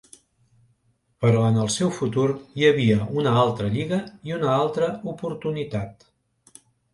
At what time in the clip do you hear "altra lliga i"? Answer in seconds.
3.43-4.35